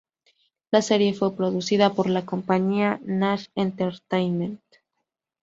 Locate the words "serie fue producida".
0.81-1.93